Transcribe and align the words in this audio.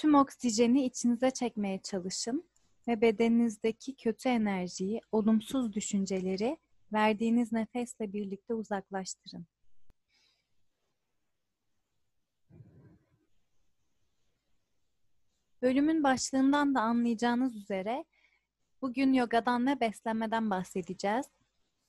Tüm 0.00 0.14
oksijeni 0.14 0.84
içinize 0.84 1.30
çekmeye 1.30 1.82
çalışın 1.82 2.44
ve 2.88 3.00
bedeninizdeki 3.00 3.96
kötü 3.96 4.28
enerjiyi, 4.28 5.00
olumsuz 5.12 5.72
düşünceleri 5.72 6.56
verdiğiniz 6.92 7.52
nefesle 7.52 8.12
birlikte 8.12 8.54
uzaklaştırın. 8.54 9.46
Bölümün 15.62 16.02
başlığından 16.02 16.74
da 16.74 16.80
anlayacağınız 16.80 17.56
üzere 17.56 18.04
bugün 18.82 19.12
yogadan 19.12 19.66
ve 19.66 19.80
beslenmeden 19.80 20.50
bahsedeceğiz. 20.50 21.26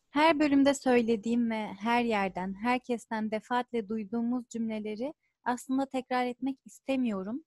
Her 0.09 0.39
bölümde 0.39 0.73
söylediğim 0.73 1.51
ve 1.51 1.67
her 1.73 2.03
yerden, 2.03 2.53
herkesten 2.53 3.31
defaatle 3.31 3.89
duyduğumuz 3.89 4.49
cümleleri 4.49 5.13
aslında 5.43 5.85
tekrar 5.85 6.25
etmek 6.25 6.57
istemiyorum. 6.65 7.43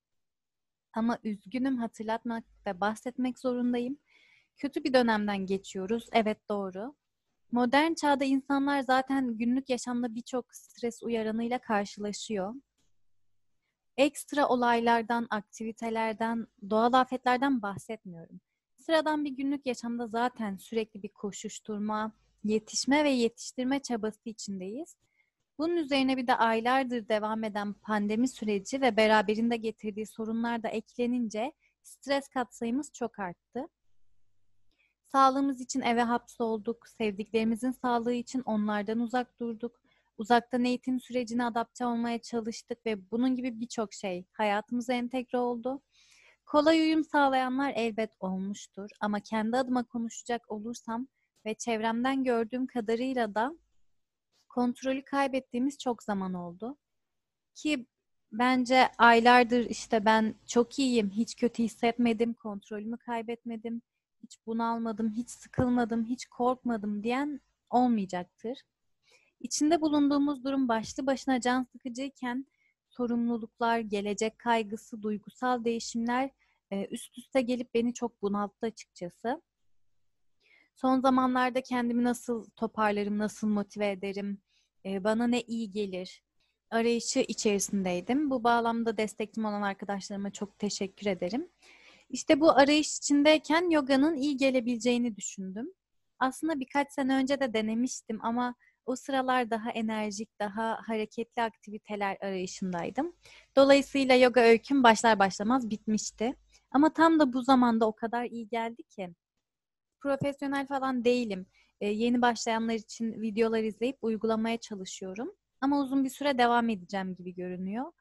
Ama 0.94 1.18
üzgünüm 1.24 1.76
hatırlatmak 1.76 2.44
ve 2.66 2.80
bahsetmek 2.80 3.38
zorundayım. 3.38 3.98
Kötü 4.56 4.84
bir 4.84 4.94
dönemden 4.94 5.46
geçiyoruz. 5.46 6.08
Evet 6.12 6.48
doğru. 6.48 6.94
Modern 7.52 7.94
çağda 7.94 8.24
insanlar 8.24 8.80
zaten 8.80 9.38
günlük 9.38 9.70
yaşamda 9.70 10.14
birçok 10.14 10.54
stres 10.54 11.02
uyaranıyla 11.02 11.58
karşılaşıyor. 11.58 12.54
Ekstra 13.96 14.48
olaylardan, 14.48 15.26
aktivitelerden, 15.30 16.46
doğal 16.70 16.92
afetlerden 16.92 17.62
bahsetmiyorum. 17.62 18.40
Sıradan 18.76 19.24
bir 19.24 19.30
günlük 19.30 19.66
yaşamda 19.66 20.06
zaten 20.06 20.56
sürekli 20.56 21.02
bir 21.02 21.08
koşuşturma, 21.08 22.12
yetişme 22.44 23.04
ve 23.04 23.10
yetiştirme 23.10 23.82
çabası 23.82 24.20
içindeyiz. 24.24 24.96
Bunun 25.58 25.76
üzerine 25.76 26.16
bir 26.16 26.26
de 26.26 26.34
aylardır 26.34 27.08
devam 27.08 27.44
eden 27.44 27.72
pandemi 27.72 28.28
süreci 28.28 28.80
ve 28.80 28.96
beraberinde 28.96 29.56
getirdiği 29.56 30.06
sorunlar 30.06 30.62
da 30.62 30.68
eklenince 30.68 31.52
stres 31.82 32.28
katsayımız 32.28 32.92
çok 32.92 33.18
arttı. 33.18 33.68
Sağlığımız 35.12 35.60
için 35.60 35.80
eve 35.80 36.02
hapsolduk, 36.02 36.88
sevdiklerimizin 36.88 37.70
sağlığı 37.70 38.12
için 38.12 38.42
onlardan 38.44 39.00
uzak 39.00 39.40
durduk, 39.40 39.80
uzaktan 40.18 40.64
eğitim 40.64 41.00
sürecine 41.00 41.44
adapte 41.44 41.86
olmaya 41.86 42.18
çalıştık 42.22 42.86
ve 42.86 43.10
bunun 43.10 43.36
gibi 43.36 43.60
birçok 43.60 43.92
şey 43.92 44.24
hayatımıza 44.32 44.92
entegre 44.92 45.38
oldu. 45.38 45.82
Kolay 46.46 46.80
uyum 46.80 47.04
sağlayanlar 47.04 47.72
elbet 47.76 48.10
olmuştur 48.20 48.90
ama 49.00 49.20
kendi 49.20 49.56
adıma 49.56 49.84
konuşacak 49.84 50.50
olursam 50.50 51.08
ve 51.46 51.54
çevremden 51.54 52.24
gördüğüm 52.24 52.66
kadarıyla 52.66 53.34
da 53.34 53.52
kontrolü 54.54 55.04
kaybettiğimiz 55.04 55.78
çok 55.78 56.02
zaman 56.02 56.34
oldu. 56.34 56.78
Ki 57.54 57.86
bence 58.32 58.88
aylardır 58.98 59.70
işte 59.70 60.04
ben 60.04 60.34
çok 60.46 60.78
iyiyim, 60.78 61.10
hiç 61.10 61.36
kötü 61.36 61.62
hissetmedim, 61.62 62.34
kontrolümü 62.34 62.96
kaybetmedim, 62.96 63.82
hiç 64.22 64.46
bunalmadım, 64.46 65.10
hiç 65.10 65.30
sıkılmadım, 65.30 66.04
hiç 66.04 66.26
korkmadım 66.26 67.02
diyen 67.02 67.40
olmayacaktır. 67.70 68.58
İçinde 69.40 69.80
bulunduğumuz 69.80 70.44
durum 70.44 70.68
başlı 70.68 71.06
başına 71.06 71.40
can 71.40 71.62
sıkıcıyken 71.72 72.46
sorumluluklar, 72.88 73.78
gelecek 73.78 74.38
kaygısı, 74.38 75.02
duygusal 75.02 75.64
değişimler 75.64 76.30
üst 76.90 77.18
üste 77.18 77.40
gelip 77.40 77.74
beni 77.74 77.94
çok 77.94 78.22
bunalttı 78.22 78.66
açıkçası. 78.66 79.42
Son 80.74 81.00
zamanlarda 81.00 81.62
kendimi 81.62 82.04
nasıl 82.04 82.44
toparlarım, 82.56 83.18
nasıl 83.18 83.48
motive 83.48 83.90
ederim, 83.90 84.38
bana 84.84 85.26
ne 85.26 85.40
iyi 85.40 85.70
gelir 85.70 86.22
arayışı 86.74 87.20
içerisindeydim. 87.20 88.30
Bu 88.30 88.44
bağlamda 88.44 88.96
destekçim 88.96 89.44
olan 89.44 89.62
arkadaşlarıma 89.62 90.30
çok 90.30 90.58
teşekkür 90.58 91.06
ederim. 91.06 91.48
İşte 92.10 92.40
bu 92.40 92.50
arayış 92.50 92.98
içindeyken 92.98 93.70
yoganın 93.70 94.16
iyi 94.16 94.36
gelebileceğini 94.36 95.16
düşündüm. 95.16 95.68
Aslında 96.18 96.60
birkaç 96.60 96.92
sene 96.92 97.14
önce 97.14 97.40
de 97.40 97.54
denemiştim 97.54 98.24
ama 98.24 98.54
o 98.86 98.96
sıralar 98.96 99.50
daha 99.50 99.70
enerjik, 99.70 100.40
daha 100.40 100.78
hareketli 100.86 101.42
aktiviteler 101.42 102.16
arayışındaydım. 102.20 103.16
Dolayısıyla 103.56 104.14
yoga 104.14 104.40
öyküm 104.40 104.82
başlar 104.82 105.18
başlamaz 105.18 105.70
bitmişti. 105.70 106.34
Ama 106.70 106.92
tam 106.92 107.18
da 107.18 107.32
bu 107.32 107.42
zamanda 107.42 107.86
o 107.86 107.94
kadar 107.94 108.24
iyi 108.24 108.48
geldi 108.48 108.82
ki. 108.82 109.10
Profesyonel 110.00 110.66
falan 110.66 111.04
değilim. 111.04 111.46
Ee, 111.80 111.88
yeni 111.88 112.22
başlayanlar 112.22 112.74
için 112.74 113.22
videolar 113.22 113.62
izleyip 113.62 113.98
uygulamaya 114.02 114.56
çalışıyorum. 114.58 115.32
Ama 115.60 115.80
uzun 115.80 116.04
bir 116.04 116.10
süre 116.10 116.38
devam 116.38 116.68
edeceğim 116.68 117.14
gibi 117.14 117.34
görünüyor. 117.34 117.92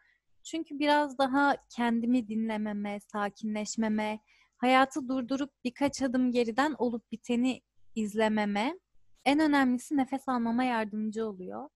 Çünkü 0.43 0.79
biraz 0.79 1.17
daha 1.17 1.57
kendimi 1.75 2.27
dinlememe, 2.27 2.99
sakinleşmeme, 2.99 4.19
hayatı 4.57 5.07
durdurup 5.07 5.51
birkaç 5.63 6.01
adım 6.01 6.31
geriden 6.31 6.75
olup 6.77 7.11
biteni 7.11 7.61
izlememe, 7.95 8.79
en 9.25 9.39
önemlisi 9.39 9.97
nefes 9.97 10.29
almama 10.29 10.63
yardımcı 10.63 11.27
oluyor. 11.27 11.69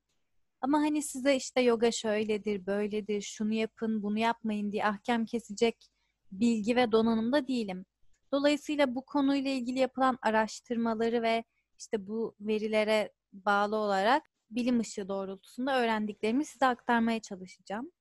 Ama 0.61 0.77
hani 0.77 1.01
size 1.03 1.35
işte 1.35 1.61
yoga 1.61 1.91
şöyledir, 1.91 2.65
böyledir, 2.65 3.21
şunu 3.21 3.53
yapın, 3.53 4.03
bunu 4.03 4.19
yapmayın 4.19 4.71
diye 4.71 4.85
ahkam 4.85 5.25
kesecek 5.25 5.89
bilgi 6.31 6.75
ve 6.75 6.91
donanımda 6.91 7.47
değilim. 7.47 7.85
Dolayısıyla 8.31 8.95
bu 8.95 9.05
konuyla 9.05 9.51
ilgili 9.51 9.79
yapılan 9.79 10.17
araştırmaları 10.21 11.21
ve 11.21 11.43
işte 11.79 12.07
bu 12.07 12.35
verilere 12.39 13.11
bağlı 13.33 13.75
olarak 13.75 14.23
bilim 14.49 14.79
ışığı 14.79 15.07
doğrultusunda 15.07 15.79
öğrendiklerimi 15.81 16.45
size 16.45 16.65
aktarmaya 16.65 17.19
çalışacağım. 17.19 17.91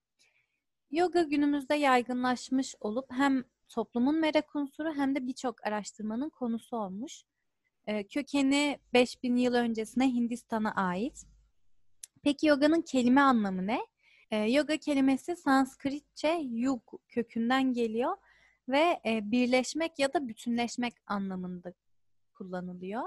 Yoga 0.91 1.23
günümüzde 1.23 1.75
yaygınlaşmış 1.75 2.75
olup 2.81 3.13
hem 3.13 3.45
toplumun 3.69 4.21
merak 4.21 4.57
unsuru 4.57 4.95
hem 4.95 5.15
de 5.15 5.27
birçok 5.27 5.67
araştırmanın 5.67 6.31
konusu 6.31 6.77
olmuş. 6.77 7.23
kökeni 8.11 8.79
5000 8.93 9.37
yıl 9.37 9.55
öncesine 9.55 10.07
Hindistan'a 10.09 10.75
ait. 10.75 11.27
Peki 12.23 12.47
yoganın 12.47 12.83
kelime 12.83 13.21
anlamı 13.21 13.67
ne? 13.67 13.81
yoga 14.53 14.77
kelimesi 14.77 15.37
Sanskritçe 15.37 16.29
yug 16.43 16.83
kökünden 17.09 17.73
geliyor 17.73 18.17
ve 18.69 19.01
birleşmek 19.05 19.99
ya 19.99 20.13
da 20.13 20.29
bütünleşmek 20.29 20.95
anlamında 21.07 21.73
kullanılıyor. 22.39 23.03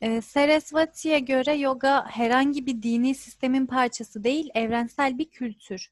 E, 0.00 0.20
Sarasvati'ye 0.20 1.18
göre 1.18 1.54
yoga 1.54 2.06
herhangi 2.06 2.66
bir 2.66 2.82
dini 2.82 3.14
sistemin 3.14 3.66
parçası 3.66 4.24
değil, 4.24 4.50
evrensel 4.54 5.18
bir 5.18 5.30
kültür. 5.30 5.90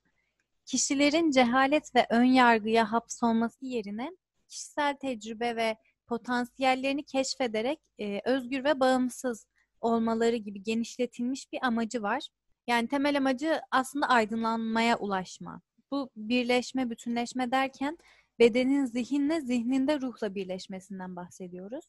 Kişilerin 0.66 1.30
cehalet 1.30 1.94
ve 1.94 2.06
ön 2.10 2.24
yargıya 2.24 2.92
hapsolması 2.92 3.66
yerine 3.66 4.10
kişisel 4.48 4.96
tecrübe 4.96 5.56
ve 5.56 5.76
potansiyellerini 6.06 7.02
keşfederek 7.02 7.78
e, 7.98 8.20
özgür 8.24 8.64
ve 8.64 8.80
bağımsız 8.80 9.46
olmaları 9.80 10.36
gibi 10.36 10.62
genişletilmiş 10.62 11.52
bir 11.52 11.66
amacı 11.66 12.02
var. 12.02 12.28
Yani 12.66 12.88
temel 12.88 13.16
amacı 13.16 13.60
aslında 13.70 14.08
aydınlanmaya 14.08 14.98
ulaşma. 14.98 15.60
Bu 15.90 16.10
birleşme, 16.16 16.90
bütünleşme 16.90 17.50
derken 17.50 17.98
bedenin 18.38 18.84
zihinle, 18.84 19.40
zihninde 19.40 20.00
ruhla 20.00 20.34
birleşmesinden 20.34 21.16
bahsediyoruz. 21.16 21.84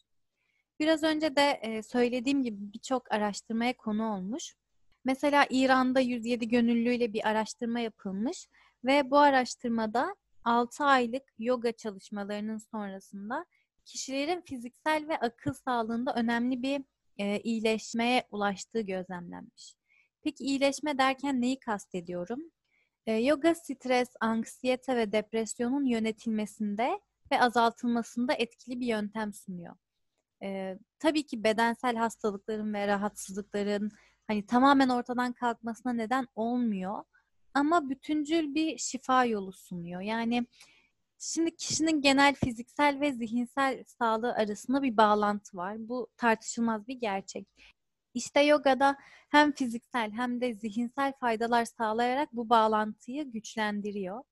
Biraz 0.83 1.03
önce 1.03 1.35
de 1.35 1.81
söylediğim 1.83 2.43
gibi 2.43 2.73
birçok 2.73 3.11
araştırmaya 3.11 3.77
konu 3.77 4.13
olmuş. 4.13 4.55
Mesela 5.05 5.47
İran'da 5.49 5.99
107 5.99 6.47
gönüllüyle 6.47 7.13
bir 7.13 7.27
araştırma 7.27 7.79
yapılmış 7.79 8.47
ve 8.83 9.11
bu 9.11 9.17
araştırmada 9.17 10.15
6 10.43 10.83
aylık 10.83 11.23
yoga 11.39 11.71
çalışmalarının 11.71 12.57
sonrasında 12.57 13.45
kişilerin 13.85 14.41
fiziksel 14.41 15.07
ve 15.07 15.17
akıl 15.17 15.53
sağlığında 15.53 16.13
önemli 16.15 16.63
bir 16.63 16.83
e, 17.17 17.39
iyileşmeye 17.39 18.27
ulaştığı 18.31 18.81
gözlemlenmiş. 18.81 19.75
Peki 20.23 20.43
iyileşme 20.43 20.97
derken 20.97 21.41
neyi 21.41 21.59
kastediyorum? 21.59 22.41
E, 23.05 23.13
yoga 23.13 23.55
stres, 23.55 24.09
anksiyete 24.19 24.95
ve 24.97 25.11
depresyonun 25.11 25.85
yönetilmesinde 25.85 26.99
ve 27.31 27.41
azaltılmasında 27.41 28.33
etkili 28.33 28.79
bir 28.79 28.87
yöntem 28.87 29.33
sunuyor. 29.33 29.75
E, 30.43 30.77
tabii 30.99 31.25
ki 31.25 31.43
bedensel 31.43 31.95
hastalıkların 31.95 32.73
ve 32.73 32.87
rahatsızlıkların 32.87 33.91
hani 34.27 34.45
tamamen 34.45 34.89
ortadan 34.89 35.33
kalkmasına 35.33 35.93
neden 35.93 36.27
olmuyor. 36.35 37.03
Ama 37.53 37.89
bütüncül 37.89 38.55
bir 38.55 38.77
şifa 38.77 39.25
yolu 39.25 39.53
sunuyor. 39.53 40.01
Yani 40.01 40.47
şimdi 41.19 41.55
kişinin 41.55 42.01
genel 42.01 42.35
fiziksel 42.35 42.99
ve 43.01 43.13
zihinsel 43.13 43.83
sağlığı 43.87 44.33
arasında 44.33 44.83
bir 44.83 44.97
bağlantı 44.97 45.57
var. 45.57 45.75
Bu 45.79 46.07
tartışılmaz 46.17 46.87
bir 46.87 46.95
gerçek. 46.95 47.47
İşte 48.13 48.41
yogada 48.41 48.97
hem 49.29 49.51
fiziksel 49.51 50.11
hem 50.11 50.41
de 50.41 50.53
zihinsel 50.53 51.13
faydalar 51.19 51.65
sağlayarak 51.65 52.33
bu 52.33 52.49
bağlantıyı 52.49 53.31
güçlendiriyor. 53.31 54.23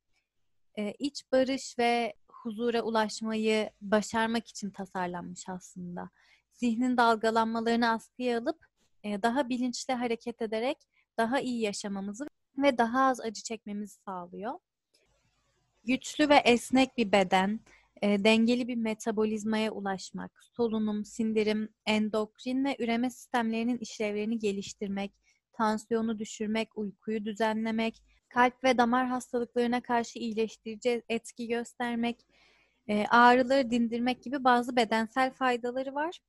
Ee, 0.78 0.94
iç 1.00 1.32
barış 1.32 1.80
ve 1.80 2.14
huzura 2.44 2.82
ulaşmayı 2.82 3.70
başarmak 3.82 4.48
için 4.48 4.70
tasarlanmış 4.70 5.50
aslında. 5.50 6.10
Zihnin 6.54 6.98
dalgalanmalarını 6.98 7.90
askıya 7.90 8.40
alıp 8.40 8.66
e, 9.04 9.22
daha 9.22 9.50
bilinçli 9.50 9.94
hareket 9.94 10.42
ederek 10.42 10.78
daha 11.18 11.40
iyi 11.40 11.62
yaşamamızı 11.62 12.26
ve 12.58 12.78
daha 12.78 13.06
az 13.06 13.22
acı 13.22 13.44
çekmemizi 13.44 13.96
sağlıyor. 14.06 14.54
Güçlü 15.84 16.30
ve 16.30 16.36
esnek 16.36 16.98
bir 16.98 17.12
beden, 17.12 17.60
e, 18.02 18.24
dengeli 18.24 18.68
bir 18.68 18.76
metabolizmaya 18.76 19.72
ulaşmak, 19.72 20.44
solunum, 20.44 21.06
sindirim, 21.06 21.70
endokrin 21.86 22.66
ve 22.66 22.76
üreme 22.80 23.10
sistemlerinin 23.10 23.78
işlevlerini 23.78 24.40
geliştirmek, 24.40 25.12
tansiyonu 25.54 26.20
düşürmek, 26.20 26.78
uykuyu 26.78 27.26
düzenlemek, 27.26 28.04
kalp 28.34 28.64
ve 28.64 28.78
damar 28.78 29.08
hastalıklarına 29.08 29.82
karşı 29.82 30.20
iyileştirici 30.20 31.04
etki 31.10 31.48
göstermek, 31.48 32.26
e, 32.88 33.06
ağrıları 33.06 33.72
dindirmek 33.72 34.24
gibi 34.24 34.44
bazı 34.44 34.76
bedensel 34.76 35.34
faydaları 35.34 35.96
var. 35.96 36.20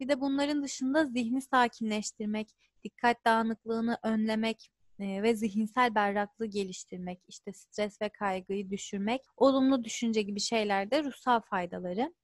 Bir 0.00 0.08
de 0.08 0.20
bunların 0.20 0.62
dışında 0.64 1.06
zihni 1.06 1.42
sakinleştirmek, 1.42 2.48
dikkat 2.84 3.24
dağınıklığını 3.24 3.98
önlemek 4.02 4.70
e, 5.00 5.22
ve 5.22 5.34
zihinsel 5.36 5.94
berraklığı 5.94 6.46
geliştirmek, 6.46 7.20
işte 7.28 7.52
stres 7.52 8.02
ve 8.02 8.08
kaygıyı 8.08 8.70
düşürmek, 8.70 9.22
olumlu 9.36 9.84
düşünce 9.84 10.22
gibi 10.22 10.40
şeylerde 10.40 11.04
ruhsal 11.04 11.40
faydaları. 11.40 12.14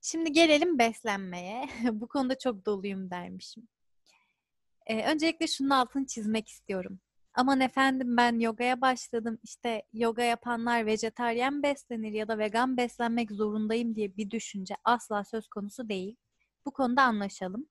Şimdi 0.00 0.32
gelelim 0.32 0.78
beslenmeye. 0.78 1.68
Bu 1.92 2.08
konuda 2.08 2.38
çok 2.38 2.66
doluyum 2.66 3.10
dermişim. 3.10 3.68
Ee, 4.86 5.12
öncelikle 5.12 5.46
şunun 5.46 5.70
altını 5.70 6.06
çizmek 6.06 6.48
istiyorum. 6.48 7.00
Aman 7.34 7.60
efendim 7.60 8.16
ben 8.16 8.40
yogaya 8.40 8.80
başladım. 8.80 9.38
İşte 9.42 9.82
yoga 9.92 10.22
yapanlar 10.22 10.86
vejetaryen 10.86 11.62
beslenir 11.62 12.12
ya 12.12 12.28
da 12.28 12.38
vegan 12.38 12.76
beslenmek 12.76 13.30
zorundayım 13.30 13.94
diye 13.94 14.16
bir 14.16 14.30
düşünce 14.30 14.74
asla 14.84 15.24
söz 15.24 15.48
konusu 15.48 15.88
değil. 15.88 16.16
Bu 16.66 16.70
konuda 16.70 17.02
anlaşalım. 17.02 17.68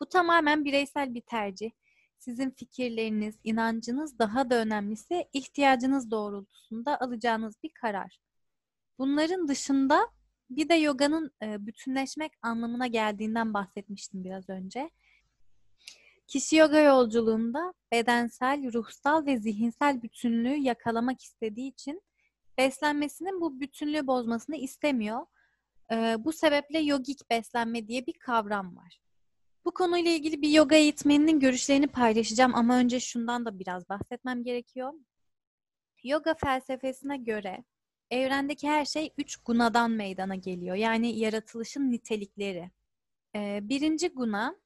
Bu 0.00 0.08
tamamen 0.08 0.64
bireysel 0.64 1.14
bir 1.14 1.20
tercih. 1.20 1.70
Sizin 2.18 2.50
fikirleriniz, 2.50 3.38
inancınız 3.44 4.18
daha 4.18 4.50
da 4.50 4.54
önemlisi 4.54 5.28
ihtiyacınız 5.32 6.10
doğrultusunda 6.10 7.00
alacağınız 7.00 7.54
bir 7.62 7.70
karar. 7.80 8.18
Bunların 8.98 9.48
dışında 9.48 10.08
bir 10.50 10.68
de 10.68 10.74
yoganın 10.74 11.30
bütünleşmek 11.42 12.32
anlamına 12.42 12.86
geldiğinden 12.86 13.54
bahsetmiştim 13.54 14.24
biraz 14.24 14.48
önce. 14.48 14.90
Kişi 16.32 16.56
yoga 16.56 16.80
yolculuğunda 16.80 17.74
bedensel, 17.92 18.72
ruhsal 18.72 19.26
ve 19.26 19.36
zihinsel 19.36 20.02
bütünlüğü 20.02 20.56
yakalamak 20.56 21.22
istediği 21.22 21.68
için 21.70 22.02
beslenmesinin 22.58 23.40
bu 23.40 23.60
bütünlüğü 23.60 24.06
bozmasını 24.06 24.56
istemiyor. 24.56 25.26
Ee, 25.92 26.16
bu 26.18 26.32
sebeple 26.32 26.78
yogik 26.78 27.30
beslenme 27.30 27.88
diye 27.88 28.06
bir 28.06 28.12
kavram 28.12 28.76
var. 28.76 29.00
Bu 29.64 29.74
konuyla 29.74 30.10
ilgili 30.10 30.42
bir 30.42 30.48
yoga 30.48 30.76
eğitmeninin 30.76 31.40
görüşlerini 31.40 31.86
paylaşacağım 31.86 32.54
ama 32.54 32.76
önce 32.76 33.00
şundan 33.00 33.44
da 33.44 33.58
biraz 33.58 33.88
bahsetmem 33.88 34.44
gerekiyor. 34.44 34.92
Yoga 36.02 36.34
felsefesine 36.34 37.16
göre 37.16 37.64
evrendeki 38.10 38.68
her 38.68 38.84
şey 38.84 39.12
üç 39.18 39.36
gunadan 39.36 39.90
meydana 39.90 40.34
geliyor. 40.34 40.76
Yani 40.76 41.18
yaratılışın 41.18 41.90
nitelikleri. 41.90 42.70
Ee, 43.36 43.60
birinci 43.62 44.08
guna 44.08 44.61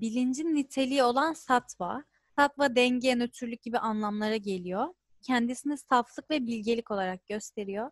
bilincin 0.00 0.54
niteliği 0.54 1.02
olan 1.02 1.32
satva. 1.32 2.04
Satva 2.36 2.76
denge, 2.76 3.18
nötrlük 3.18 3.62
gibi 3.62 3.78
anlamlara 3.78 4.36
geliyor. 4.36 4.94
Kendisini 5.22 5.78
saflık 5.78 6.30
ve 6.30 6.46
bilgelik 6.46 6.90
olarak 6.90 7.26
gösteriyor. 7.26 7.90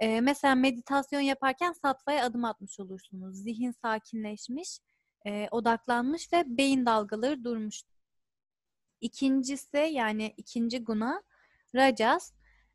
Ee, 0.00 0.20
mesela 0.20 0.54
meditasyon 0.54 1.20
yaparken 1.20 1.72
satvaya 1.72 2.24
adım 2.24 2.44
atmış 2.44 2.80
olursunuz. 2.80 3.36
Zihin 3.36 3.70
sakinleşmiş, 3.70 4.78
e, 5.26 5.48
odaklanmış 5.50 6.32
ve 6.32 6.44
beyin 6.46 6.86
dalgaları 6.86 7.44
durmuş. 7.44 7.82
İkincisi 9.00 9.76
yani 9.76 10.34
ikinci 10.36 10.84
guna 10.84 11.22
rajas. 11.74 12.32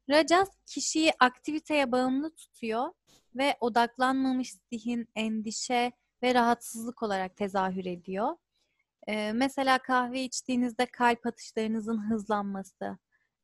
Rajas 0.10 0.50
kişiyi 0.66 1.14
aktiviteye 1.20 1.92
bağımlı 1.92 2.36
tutuyor 2.36 2.92
ve 3.36 3.58
odaklanmamış 3.60 4.54
zihin, 4.72 5.08
endişe 5.16 5.92
ve 6.24 6.34
rahatsızlık 6.34 7.04
olarak 7.04 7.38
tezahür 7.38 7.86
ediyor. 7.86 8.36
Ee, 9.08 9.32
mesela 9.34 9.78
kahve 9.78 10.24
içtiğinizde 10.24 10.86
kalp 10.86 11.26
atışlarınızın 11.26 12.10
hızlanması. 12.10 12.98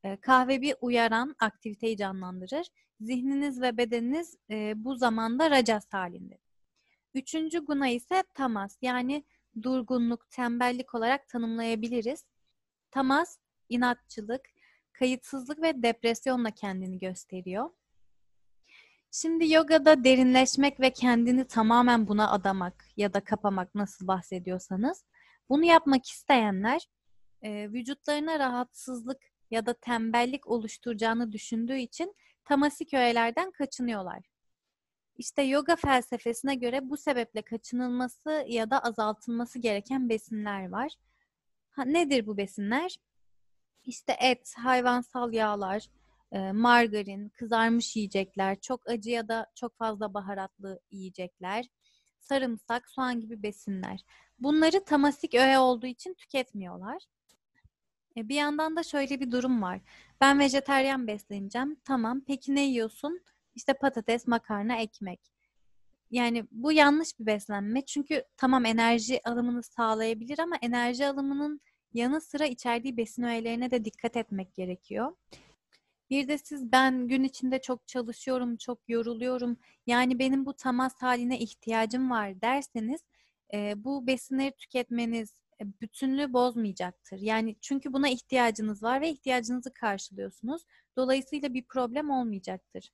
Ee, 0.03 0.17
kahve 0.21 0.61
bir 0.61 0.75
uyaran 0.81 1.35
aktiviteyi 1.39 1.97
canlandırır. 1.97 2.67
Zihniniz 3.01 3.61
ve 3.61 3.77
bedeniniz 3.77 4.37
e, 4.49 4.73
bu 4.75 4.95
zamanda 4.95 5.51
rajas 5.51 5.85
halinde. 5.91 6.37
Üçüncü 7.13 7.59
guna 7.59 7.87
ise 7.87 8.23
tamas 8.33 8.77
yani 8.81 9.23
durgunluk, 9.61 10.29
tembellik 10.29 10.95
olarak 10.95 11.27
tanımlayabiliriz. 11.27 12.25
Tamas, 12.91 13.37
inatçılık, 13.69 14.41
kayıtsızlık 14.93 15.61
ve 15.61 15.83
depresyonla 15.83 16.51
kendini 16.51 16.99
gösteriyor. 16.99 17.69
Şimdi 19.15 19.53
yogada 19.53 20.03
derinleşmek 20.03 20.79
ve 20.79 20.93
kendini 20.93 21.47
tamamen 21.47 22.07
buna 22.07 22.31
adamak 22.31 22.85
ya 22.97 23.13
da 23.13 23.23
kapamak 23.23 23.75
nasıl 23.75 24.07
bahsediyorsanız 24.07 25.05
bunu 25.49 25.65
yapmak 25.65 26.05
isteyenler 26.05 26.87
e, 27.41 27.71
vücutlarına 27.71 28.39
rahatsızlık 28.39 29.21
ya 29.51 29.65
da 29.65 29.73
tembellik 29.73 30.47
oluşturacağını 30.47 31.31
düşündüğü 31.31 31.77
için 31.77 32.15
tamasik 32.45 32.93
öğelerden 32.93 33.51
kaçınıyorlar. 33.51 34.19
İşte 35.17 35.41
yoga 35.41 35.75
felsefesine 35.75 36.55
göre 36.55 36.89
bu 36.89 36.97
sebeple 36.97 37.41
kaçınılması 37.41 38.45
ya 38.47 38.69
da 38.69 38.79
azaltılması 38.79 39.59
gereken 39.59 40.09
besinler 40.09 40.69
var. 40.69 40.93
Ha, 41.69 41.85
nedir 41.85 42.25
bu 42.27 42.37
besinler? 42.37 42.97
İşte 43.85 44.17
et, 44.19 44.53
hayvansal 44.57 45.33
yağlar, 45.33 45.89
margarin, 46.39 47.29
kızarmış 47.29 47.95
yiyecekler, 47.95 48.61
çok 48.61 48.89
acı 48.89 49.09
ya 49.09 49.27
da 49.27 49.51
çok 49.55 49.77
fazla 49.77 50.13
baharatlı 50.13 50.79
yiyecekler, 50.91 51.65
sarımsak, 52.19 52.89
soğan 52.89 53.19
gibi 53.19 53.43
besinler. 53.43 54.03
Bunları 54.39 54.85
tamasik 54.85 55.35
öğe 55.35 55.59
olduğu 55.59 55.87
için 55.87 56.13
tüketmiyorlar. 56.13 57.03
E, 58.17 58.29
bir 58.29 58.35
yandan 58.35 58.75
da 58.75 58.83
şöyle 58.83 59.19
bir 59.19 59.31
durum 59.31 59.61
var. 59.61 59.81
Ben 60.21 60.39
vejeteryan 60.39 61.07
besleneceğim. 61.07 61.75
Tamam. 61.85 62.21
Peki 62.27 62.55
ne 62.55 62.65
yiyorsun? 62.65 63.21
İşte 63.55 63.73
patates, 63.73 64.27
makarna, 64.27 64.75
ekmek. 64.75 65.19
Yani 66.11 66.45
bu 66.51 66.71
yanlış 66.71 67.19
bir 67.19 67.25
beslenme. 67.25 67.85
Çünkü 67.85 68.23
tamam 68.37 68.65
enerji 68.65 69.21
alımını 69.29 69.63
sağlayabilir 69.63 70.39
ama 70.39 70.55
enerji 70.61 71.07
alımının 71.07 71.61
yanı 71.93 72.21
sıra 72.21 72.45
içerdiği 72.45 72.97
besin 72.97 73.23
öğelerine 73.23 73.71
de 73.71 73.85
dikkat 73.85 74.17
etmek 74.17 74.55
gerekiyor. 74.55 75.15
Bir 76.13 76.27
de 76.27 76.37
siz 76.37 76.71
ben 76.71 77.07
gün 77.07 77.23
içinde 77.23 77.61
çok 77.61 77.87
çalışıyorum, 77.87 78.57
çok 78.57 78.79
yoruluyorum. 78.89 79.57
Yani 79.87 80.19
benim 80.19 80.45
bu 80.45 80.53
tamas 80.53 80.93
haline 81.01 81.39
ihtiyacım 81.39 82.11
var 82.11 82.41
derseniz 82.41 83.01
e, 83.53 83.83
bu 83.83 84.07
besinleri 84.07 84.51
tüketmeniz 84.51 85.33
e, 85.61 85.81
bütünlüğü 85.81 86.33
bozmayacaktır. 86.33 87.19
Yani 87.19 87.55
çünkü 87.61 87.93
buna 87.93 88.09
ihtiyacınız 88.09 88.83
var 88.83 89.01
ve 89.01 89.09
ihtiyacınızı 89.09 89.73
karşılıyorsunuz. 89.73 90.63
Dolayısıyla 90.97 91.53
bir 91.53 91.63
problem 91.63 92.09
olmayacaktır. 92.09 92.89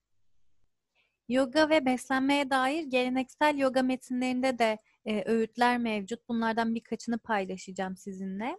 Yoga 1.29 1.69
ve 1.69 1.85
beslenmeye 1.85 2.49
dair 2.49 2.83
geleneksel 2.83 3.57
yoga 3.57 3.81
metinlerinde 3.81 4.59
de 4.59 4.77
e, 5.05 5.23
öğütler 5.25 5.77
mevcut. 5.77 6.29
Bunlardan 6.29 6.75
birkaçını 6.75 7.17
paylaşacağım 7.17 7.97
sizinle. 7.97 8.57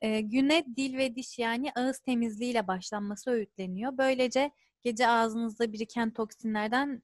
E, 0.00 0.20
güne 0.20 0.64
dil 0.76 0.96
ve 0.96 1.16
diş 1.16 1.38
yani 1.38 1.72
ağız 1.76 1.98
temizliğiyle 1.98 2.66
başlanması 2.66 3.30
öğütleniyor. 3.30 3.98
Böylece 3.98 4.50
gece 4.82 5.08
ağzınızda 5.08 5.72
biriken 5.72 6.10
toksinlerden 6.10 7.02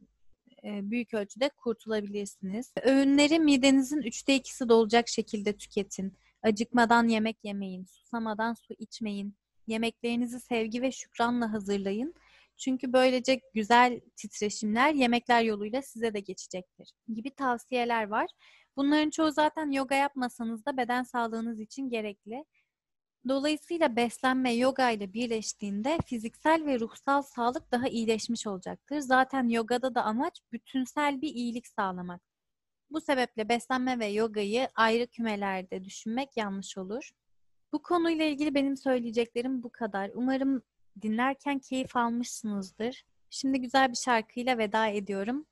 e, 0.64 0.90
büyük 0.90 1.14
ölçüde 1.14 1.48
kurtulabilirsiniz. 1.48 2.72
Öğünleri 2.82 3.38
midenizin 3.38 4.02
üçte 4.02 4.34
ikisi 4.34 4.68
dolacak 4.68 5.08
şekilde 5.08 5.56
tüketin. 5.56 6.16
Acıkmadan 6.42 7.08
yemek 7.08 7.36
yemeyin, 7.44 7.84
susamadan 7.84 8.54
su 8.54 8.74
içmeyin. 8.78 9.34
Yemeklerinizi 9.66 10.40
sevgi 10.40 10.82
ve 10.82 10.92
şükranla 10.92 11.52
hazırlayın. 11.52 12.14
Çünkü 12.56 12.92
böylece 12.92 13.40
güzel 13.54 14.00
titreşimler 14.16 14.94
yemekler 14.94 15.42
yoluyla 15.42 15.82
size 15.82 16.14
de 16.14 16.20
geçecektir 16.20 16.92
gibi 17.14 17.30
tavsiyeler 17.30 18.08
var. 18.08 18.30
Bunların 18.76 19.10
çoğu 19.10 19.30
zaten 19.30 19.70
yoga 19.70 19.94
yapmasanız 19.94 20.66
da 20.66 20.76
beden 20.76 21.02
sağlığınız 21.02 21.60
için 21.60 21.90
gerekli. 21.90 22.44
Dolayısıyla 23.28 23.96
beslenme 23.96 24.52
yoga 24.54 24.90
ile 24.90 25.12
birleştiğinde 25.12 25.98
fiziksel 26.06 26.66
ve 26.66 26.80
ruhsal 26.80 27.22
sağlık 27.22 27.72
daha 27.72 27.88
iyileşmiş 27.88 28.46
olacaktır. 28.46 28.98
Zaten 28.98 29.48
yogada 29.48 29.94
da 29.94 30.02
amaç 30.02 30.40
bütünsel 30.52 31.20
bir 31.22 31.28
iyilik 31.28 31.66
sağlamak. 31.66 32.20
Bu 32.90 33.00
sebeple 33.00 33.48
beslenme 33.48 33.98
ve 33.98 34.06
yogayı 34.06 34.68
ayrı 34.74 35.06
kümelerde 35.06 35.84
düşünmek 35.84 36.36
yanlış 36.36 36.78
olur. 36.78 37.10
Bu 37.72 37.82
konuyla 37.82 38.24
ilgili 38.24 38.54
benim 38.54 38.76
söyleyeceklerim 38.76 39.62
bu 39.62 39.70
kadar. 39.70 40.10
Umarım 40.14 40.62
dinlerken 41.02 41.58
keyif 41.58 41.96
almışsınızdır. 41.96 43.04
Şimdi 43.30 43.60
güzel 43.60 43.90
bir 43.90 43.96
şarkıyla 43.96 44.58
veda 44.58 44.86
ediyorum. 44.86 45.46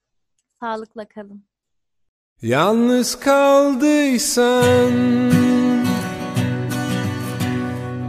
Sağlıkla 0.61 1.09
kalın. 1.09 1.45
Yalnız 2.43 3.21
kaldıysan 3.21 4.93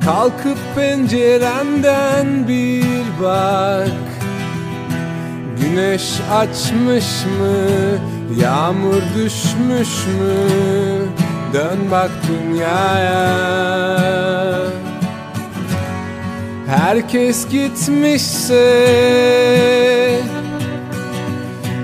Kalkıp 0.05 0.57
pencerenden 0.75 2.48
bir 2.48 3.24
bak. 3.24 3.88
Güneş 5.62 6.19
açmış 6.31 7.05
mı? 7.25 7.57
Yağmur 8.41 9.01
düşmüş 9.15 10.05
mü? 10.05 10.36
Dön 11.53 11.79
bak 11.91 12.12
dünyaya. 12.27 13.33
Herkes 16.67 17.50
gitmişse 17.50 18.63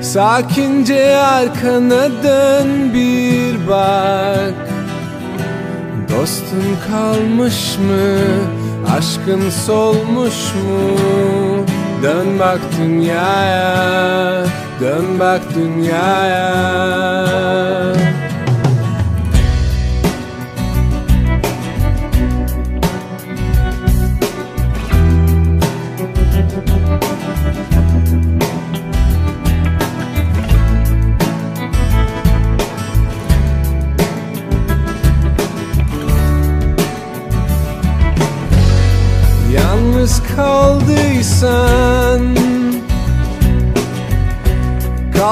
Sakince 0.01 1.17
arkana 1.17 2.23
dön 2.23 2.93
bir 2.93 3.67
bak 3.67 4.68
Dostun 6.19 6.77
kalmış 6.91 7.77
mı? 7.77 8.19
Aşkın 8.97 9.49
solmuş 9.49 10.53
mu? 10.55 10.97
Dön 12.03 12.39
bak 12.39 12.59
dünyaya 12.79 14.45
Dön 14.79 15.19
bak 15.19 15.41
dünyaya 15.55 16.49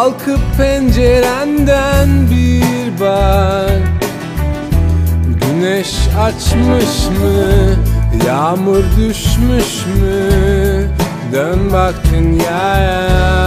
Kalkıp 0.07 0.39
pencerenden 0.57 2.09
bir 2.31 2.99
bak 2.99 3.81
Güneş 5.41 5.95
açmış 6.19 7.05
mı? 7.19 7.75
Yağmur 8.27 8.83
düşmüş 8.97 9.85
mü? 10.01 10.87
Dön 11.33 11.59
bak 11.73 11.95
dünyaya 12.13 13.46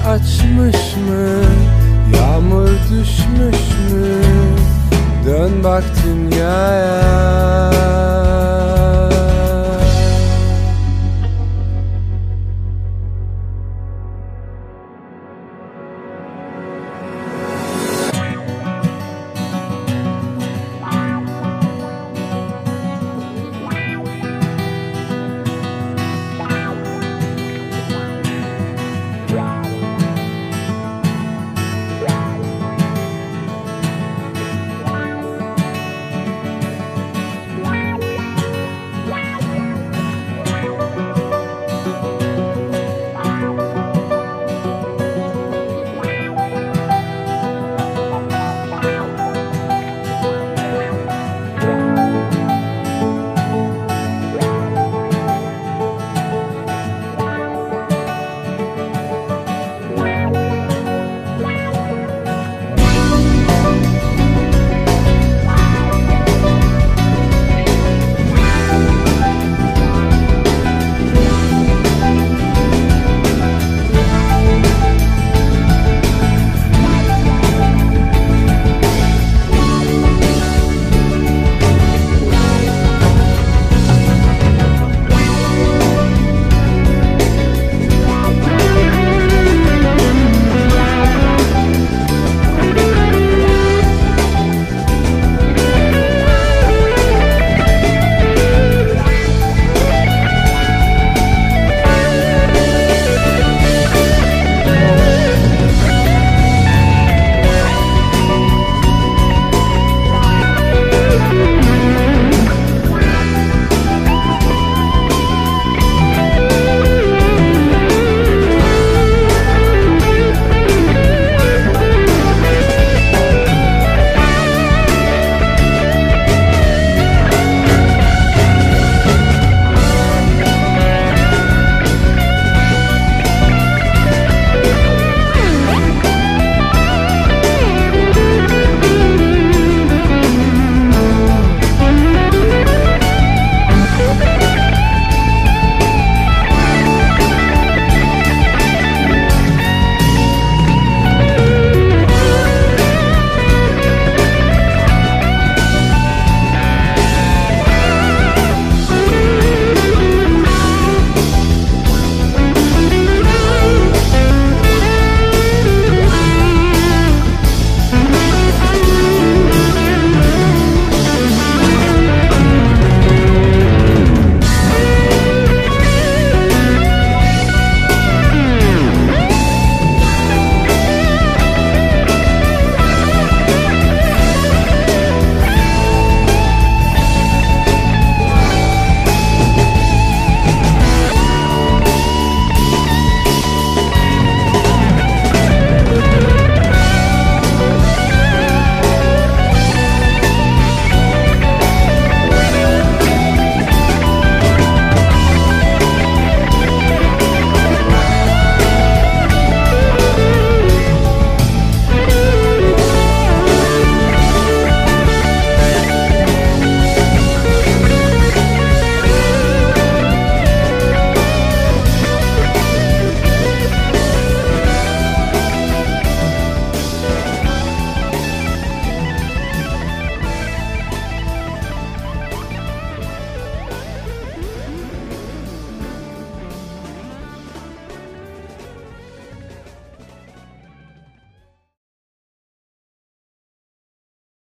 açmış 0.05 0.95
mı? 0.95 1.43
Yağmur 2.15 2.69
düşmüş 2.91 3.61
mü? 3.91 4.21
Dön 5.25 5.63
bak 5.63 5.83
dünyaya 6.05 7.03